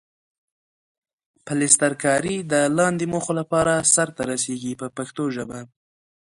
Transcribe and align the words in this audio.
پلسترکاري 1.45 2.37
د 2.51 2.53
لاندې 2.77 3.05
موخو 3.13 3.33
لپاره 3.41 3.73
سرته 3.95 4.21
رسیږي 4.31 4.73
په 4.81 4.87
پښتو 4.97 5.23
ژبه. 5.35 5.59